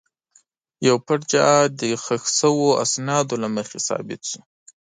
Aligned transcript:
یو 0.87 0.95
پټ 1.05 1.19
جهاد 1.31 1.69
د 1.81 1.81
ښخ 2.03 2.23
شوو 2.39 2.67
اسنادو 2.83 3.35
له 3.43 3.47
مخې 3.55 3.79
ثابت 3.87 4.21
شو. 4.29 4.39